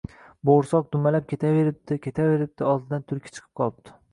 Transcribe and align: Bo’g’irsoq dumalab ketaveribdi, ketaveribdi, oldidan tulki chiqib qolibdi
Bo’g’irsoq 0.49 0.87
dumalab 0.95 1.27
ketaveribdi, 1.33 1.99
ketaveribdi, 2.07 2.67
oldidan 2.73 3.07
tulki 3.13 3.37
chiqib 3.37 3.51
qolibdi 3.63 3.99